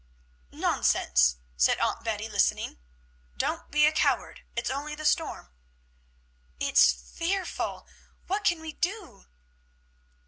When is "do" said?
8.73-9.27